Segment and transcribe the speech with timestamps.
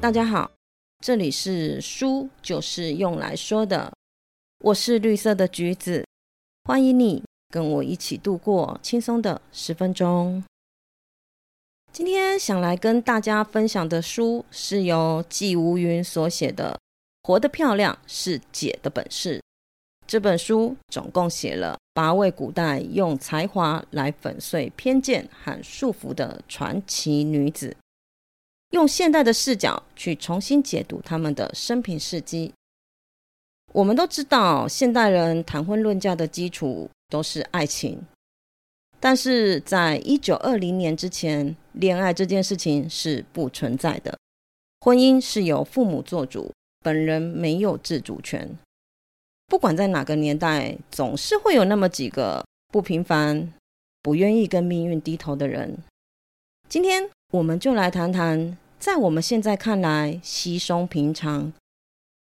[0.00, 0.50] 大家好，
[1.00, 3.92] 这里是书就是用来说的，
[4.60, 6.06] 我是绿色的橘子，
[6.64, 10.42] 欢迎你跟我一起度过轻松的十分钟。
[11.92, 16.80] 今天想来跟大家分享的书是由季无云所写的
[17.28, 19.36] 《活得漂亮是姐的本事》。
[20.06, 27.76] 这本书总共写了八位古代用才华来粉碎偏见和束缚的传奇女子。
[28.70, 32.52] 用现代的视角去重新解读他们的生平事迹。
[33.72, 38.00] 我们都知道，现代人谈婚论嫁的基础都是爱情，
[39.00, 44.16] 但是在一九二零年之前，恋爱这件事情是不存在的。
[44.80, 48.56] 婚姻是由父母做主，本人没有自主权。
[49.46, 53.52] 不管在哪个年代，总是会有那么几个不平凡、
[54.00, 55.78] 不愿意跟命运低头的人。
[56.68, 57.10] 今天。
[57.32, 61.52] 我们就来谈谈，在我们现在看来稀松平常，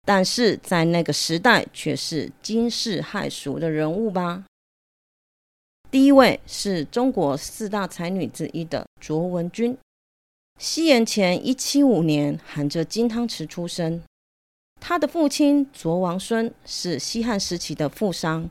[0.05, 4.43] 但是在那个时代却是惊世骇俗的人物吧。
[5.89, 9.75] 第一位是中国四大才女之一的卓文君，
[10.59, 14.03] 西元前一七五年含着金汤匙出生。
[14.79, 18.47] 她的父亲卓王孙是西汉时期的富商，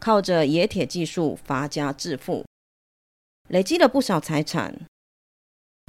[0.00, 2.44] 靠着冶铁技术发家致富，
[3.48, 4.86] 累积了不少财产。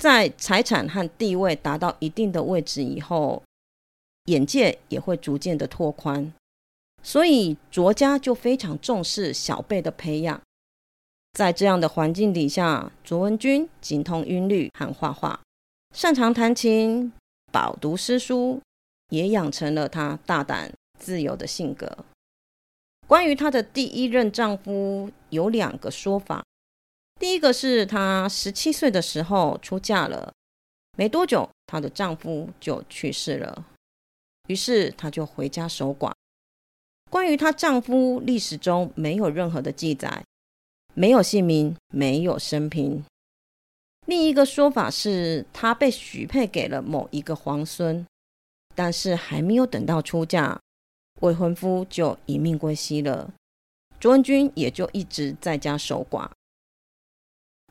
[0.01, 3.43] 在财产和地位达到一定的位置以后，
[4.25, 6.33] 眼界也会逐渐的拓宽，
[7.03, 10.41] 所以卓家就非常重视小辈的培养。
[11.33, 15.39] 在这样的环境底下，卓文君精通音律和画画，
[15.93, 17.13] 擅长弹琴，
[17.51, 18.59] 饱读诗书，
[19.09, 22.03] 也养成了她大胆自由的性格。
[23.05, 26.43] 关于她的第一任丈夫，有两个说法。
[27.21, 30.33] 第一个是她十七岁的时候出嫁了，
[30.97, 33.63] 没多久她的丈夫就去世了，
[34.47, 36.11] 于是她就回家守寡。
[37.11, 40.23] 关于她丈夫，历史中没有任何的记载，
[40.95, 43.05] 没有姓名，没有生平。
[44.07, 48.03] 另一个说法是她被许配给了某一个皇孙，
[48.73, 50.59] 但是还没有等到出嫁，
[51.19, 53.31] 未婚夫就一命归西了，
[53.99, 56.27] 卓文君也就一直在家守寡。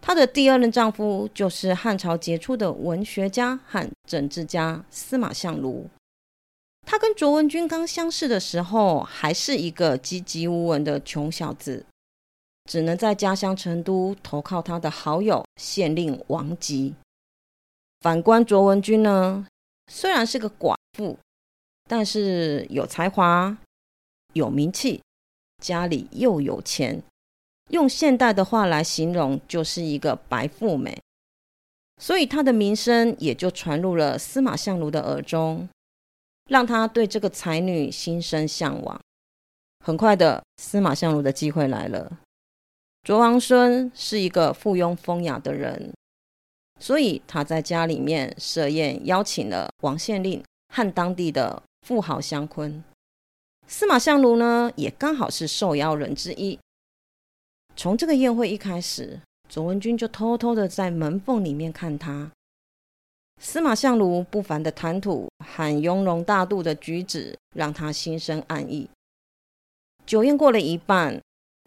[0.01, 5.89] 她的第二任丈夫就是汉朝杰出的文学家和政治家司马相如。
[6.87, 11.85] 他跟卓文君刚相识的时候，还是一个籍籍无闻的穷小子，
[12.65, 16.95] 只能在家乡成都投靠他的好友县令王吉。
[18.01, 19.47] 反观卓文君呢，
[19.93, 21.19] 虽然是个寡妇，
[21.87, 23.57] 但是有才华、
[24.33, 25.03] 有名气，
[25.63, 27.03] 家里又有钱。
[27.71, 31.01] 用现代的话来形容，就是一个白富美，
[32.01, 35.69] 所以她的名声也就传入了司马相如的耳中，
[36.49, 39.01] 让他对这个才女心生向往。
[39.85, 42.19] 很快的，司马相如的机会来了。
[43.03, 45.95] 卓王孙是一个附庸风雅的人，
[46.79, 50.43] 所以他在家里面设宴，邀请了王县令
[50.75, 52.83] 和当地的富豪相坤。
[53.67, 56.59] 司马相如呢，也刚好是受邀人之一。
[57.83, 59.19] 从这个宴会一开始，
[59.49, 62.31] 卓文君就偷偷的在门缝里面看他。
[63.41, 68.87] 司马相如不凡的谈吐和雍容大度的举止，让他心生暗意。
[70.05, 71.19] 酒宴过了一半，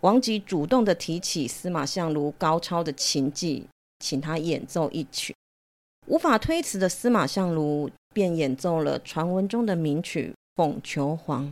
[0.04, 5.36] 王吉主动的提起司马相如高超的琴技，请他演奏一曲。
[6.06, 11.48] 无法推辞的司马相如便演奏了传闻中的名曲《凤求凰》。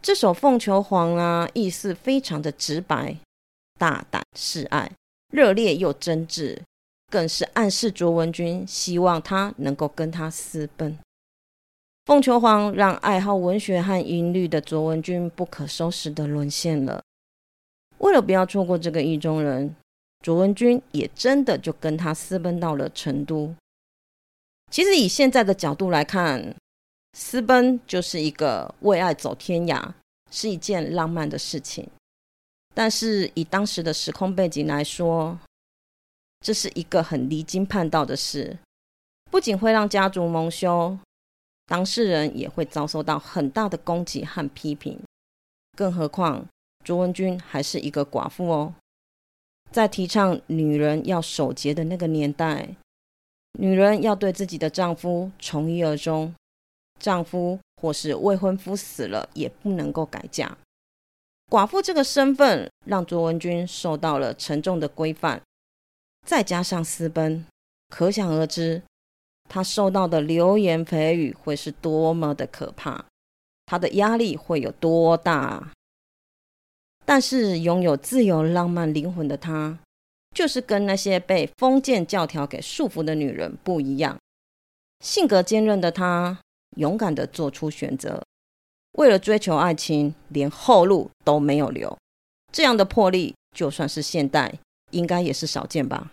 [0.00, 3.16] 这首《凤求凰》啊，意思非常的直白。
[3.78, 4.90] 大胆示爱，
[5.32, 6.58] 热烈又真挚，
[7.10, 10.92] 更是暗示卓文君希望他能够跟他私奔。
[12.06, 17.02] 《凤求凰》让爱好文学和音律的卓文君不可收拾的沦陷了。
[17.98, 19.74] 为了不要错过这个意中人，
[20.22, 23.54] 卓文君也真的就跟他私奔到了成都。
[24.70, 26.54] 其实以现在的角度来看，
[27.14, 29.92] 私奔就是一个为爱走天涯，
[30.30, 31.88] 是一件浪漫的事情。
[32.76, 35.38] 但是以当时的时空背景来说，
[36.40, 38.58] 这是一个很离经叛道的事，
[39.30, 40.98] 不仅会让家族蒙羞，
[41.64, 45.00] 当事人也会遭受到很大的攻击和批评。
[45.74, 46.46] 更何况
[46.84, 48.74] 卓文君还是一个寡妇哦，
[49.70, 52.76] 在提倡女人要守节的那个年代，
[53.58, 56.34] 女人要对自己的丈夫从一而终，
[57.00, 60.58] 丈夫或是未婚夫死了也不能够改嫁。
[61.50, 65.40] 寡妇这个身份让卓文君受到了沉重的规范，
[66.26, 67.46] 再加上私奔，
[67.88, 68.82] 可想而知，
[69.48, 73.04] 他受到的流言蜚语会是多么的可怕，
[73.64, 75.72] 他的压力会有多大。
[77.04, 79.78] 但是拥有自由浪漫灵魂的他，
[80.34, 84.18] 就是跟那些被封建教条给束缚的女人不一样。
[84.98, 86.40] 性格坚韧的他，
[86.76, 88.20] 勇敢的做出选择，
[88.96, 91.96] 为了追求爱情，连后路都没有留。
[92.52, 94.58] 这样的魄力，就算是现代，
[94.90, 96.12] 应该也是少见吧。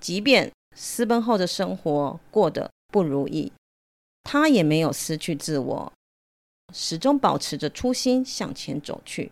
[0.00, 3.52] 即便私奔后的生活过得不如意，
[4.22, 5.92] 他也没有失去自我，
[6.72, 9.30] 始终保持着初心向前走去。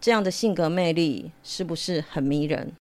[0.00, 2.74] 这样的性格魅力是不是很迷人？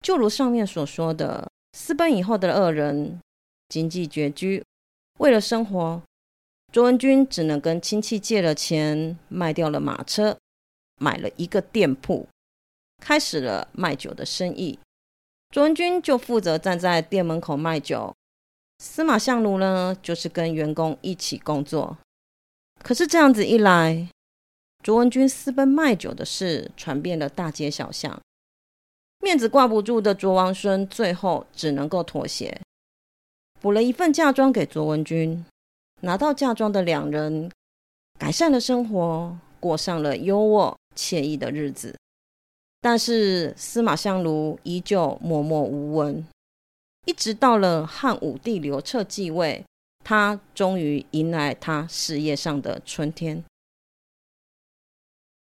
[0.00, 3.20] 就如上面所说的，私奔以后的恶人
[3.68, 4.64] 经济拮据，
[5.18, 6.02] 为了生活，
[6.72, 10.38] 卓文君只能跟亲戚借了钱，卖掉了马车，
[11.00, 12.28] 买了一个店铺，
[13.02, 14.78] 开始了卖酒的生意。
[15.50, 18.14] 卓文君就负责站在店门口卖酒，
[18.78, 21.98] 司马相如呢，就是跟员工一起工作。
[22.84, 24.08] 可是这样子一来，
[24.84, 28.22] 卓文君私奔卖酒的事传遍了大街小巷，
[29.18, 32.60] 面子挂不住的卓王孙最后只能够妥协，
[33.60, 35.44] 补了一份嫁妆给卓文君。
[36.00, 37.50] 拿到嫁妆的两人
[38.18, 41.96] 改善了生活，过上了优渥惬意的日子。
[42.80, 46.26] 但是司马相如依旧默默无闻，
[47.04, 49.62] 一直到了汉武帝刘彻继位，
[50.02, 53.44] 他终于迎来他事业上的春天。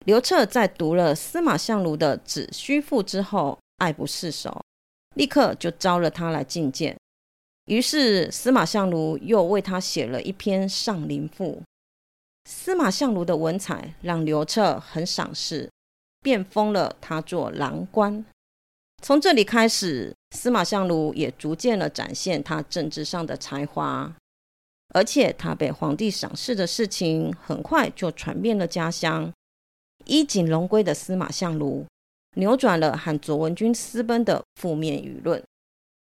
[0.06, 4.62] 刘彻在读了司马相如的《子虚赋》之后，爱不释手，
[5.16, 6.98] 立刻就招了他来觐见。
[7.66, 11.62] 于是司马相如又为他写了一篇《上林赋》。
[12.50, 15.70] 司马相如的文采让刘彻很赏识，
[16.22, 18.26] 便封了他做郎官。
[19.02, 24.14] 从这里开始，司马相如也逐渐的展现他政治上的才华，
[24.94, 29.32] 而且他被皇帝赏识的事情很快就传遍了家乡。
[30.06, 31.86] 衣锦荣归的司马相如，
[32.36, 35.42] 扭转了和卓文君私奔的负面舆论。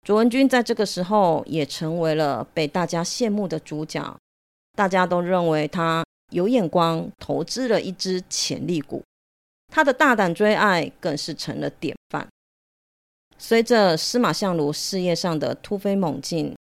[0.05, 4.17] 卓文君在这个时候也成为了被大家羡慕的主角，
[4.75, 9.03] 大家都认为他有眼光，投资了一只潜力股。
[9.71, 12.27] 他的大胆追爱更是成了典范。
[13.37, 16.55] 随着司马相如事业上的突飞猛进，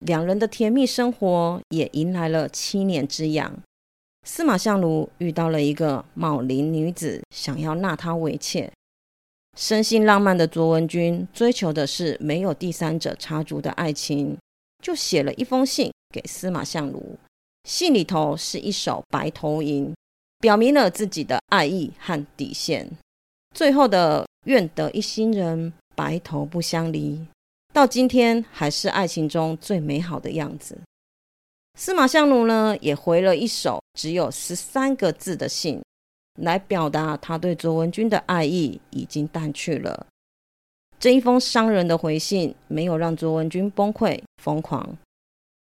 [0.00, 3.58] 两人的甜蜜生活也迎来了七年之痒。
[4.26, 8.70] 司马相如遇到了一个茂龄女子，想要纳她为妾。
[9.56, 14.36] 生性浪漫的卓文君追求的是没有第三者插足的爱情，
[14.82, 17.18] 就写了一封信给司马相如。
[17.68, 19.92] 信里头是一首白头吟，
[20.38, 22.90] 表明了自己的爱意和底线。
[23.54, 27.26] 最后的愿得一心人，白头不相离，
[27.74, 30.78] 到今天还是爱情中最美好的样子。
[31.78, 35.82] 司马相如呢，也回了一首只有十三个字的信，
[36.40, 40.06] 来表达他对卓文君的爱意已经淡去了。
[40.98, 44.98] 这一封伤人的回信，没有让卓文君崩溃疯狂，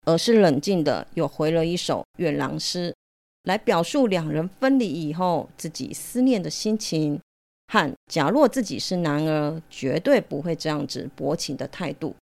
[0.06, 2.90] 而是冷静的又回了一首《愿郎诗》，
[3.42, 7.20] 来表述两人分离以后自己思念的心情，
[7.72, 12.14] 和假若自己是男儿，绝对不会这样子薄情的态度。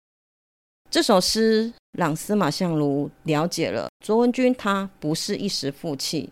[0.90, 6.30] 这首诗让司马相如了解了卓文君，他不是一时负气，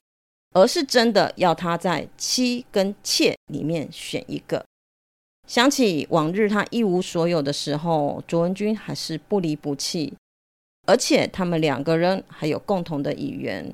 [0.54, 4.64] 而是真的要他在妻跟妾里面选一个。
[5.48, 10.14] 想起往日他一无所有的时候，卓文君还是不离不弃，
[10.86, 13.74] 而且他们两个人还有共同的语言。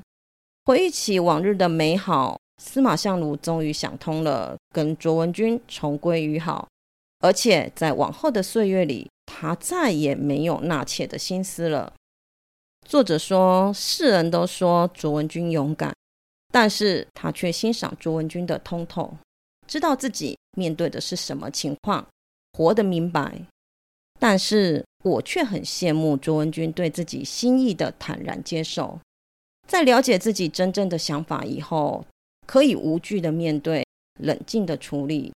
[0.65, 6.67] 回忆起往日的美好，司马相如终于想通了，跟卓文君重归于好，
[7.19, 9.07] 而且在往后的岁月里。
[9.29, 11.93] 他再也没有纳妾的心思了。
[12.87, 15.93] 作者说，世人都说卓文君勇敢，
[16.51, 19.15] 但是他却欣赏卓文君的通透，
[19.67, 22.07] 知道自己面对的是什么情况，
[22.53, 23.41] 活得明白。
[24.19, 28.99] 但是我却很羡慕卓文君对自己心意的坦然接受，
[29.67, 32.05] 在了解自己真正的想法以后，
[32.45, 33.85] 可以无惧的面对，
[34.19, 35.31] 冷静的处理。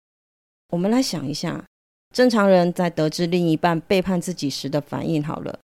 [0.69, 1.65] 我们来想一下。
[2.11, 5.59] 正常人在得知另一半背叛自己时的反应，好了，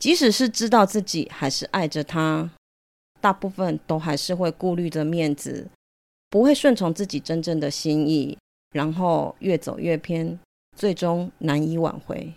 [0.00, 2.50] 即使是知道自己还是爱着他，
[3.22, 5.70] 大部分都还是会顾虑着面子，
[6.28, 8.36] 不会顺从自己真正的心意，
[8.74, 10.38] 然后越走越偏，
[10.76, 12.34] 最终难以挽回。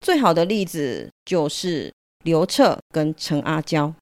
[0.00, 3.92] 最好的例子就是刘彻跟陈阿娇。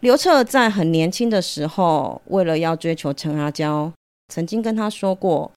[0.00, 3.92] 刘彻在很年轻的时候，为了要追求陈阿娇，
[4.28, 5.52] 曾经跟他说过。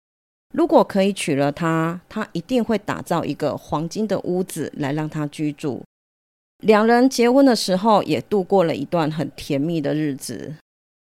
[0.53, 5.82] 如果可以娶了她，他一定会打造一个黄金的屋子来让她居住。
[6.63, 10.53] 两人结婚的时候也度过了一段很甜蜜的日子。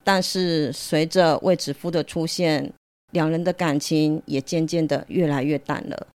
[0.03, 2.73] 但是随着魏子夫的出现，
[3.11, 6.07] 两人的感情也渐渐的越来越淡了。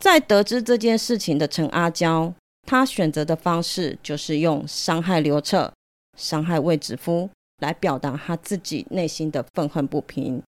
[0.00, 2.32] 在得知这件事情的陈阿娇，
[2.66, 5.70] 她选择的方式就是用伤害刘彻、
[6.16, 7.28] 伤害魏子夫
[7.60, 10.42] 来表达她自己内心的愤恨不平，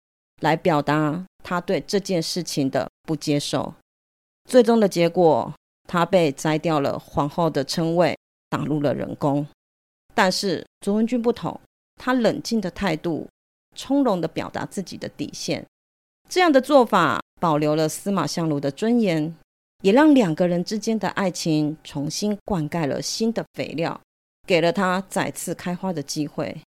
[0.42, 3.74] 来表达她对这件事情的不接受。
[4.48, 5.54] 最终的结果，
[5.90, 8.16] 他被摘掉了皇后的称谓，
[8.48, 9.46] 打入了冷宫。
[10.14, 11.60] 但是卓文君不同，
[11.98, 13.28] 她冷静的态度，
[13.76, 15.66] 从容的表达自己的底线，
[16.30, 17.20] 这样的做法。
[17.40, 19.34] 保留了司马相如的尊严，
[19.82, 23.98] 也让两个人之间的爱情重新灌溉了新的肥料，
[24.46, 26.62] 给了他再次开花的机会，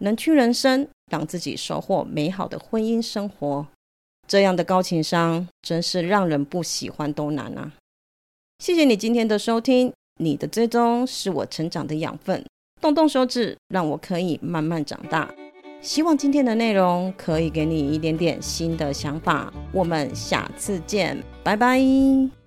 [0.00, 3.66] 能屈人生，让自己收获美好的婚姻生活。
[4.26, 7.72] 这样的高情商，真是让人不喜欢都难啊！
[8.58, 12.44] 谢谢你今天的收听，你的追踪是我成长的养分，
[12.80, 15.32] 动动手指，让我可以慢慢长大。
[15.80, 19.52] 希望今天的内容可以给你一点点新的想法。
[19.72, 22.37] 我们下次见，拜拜。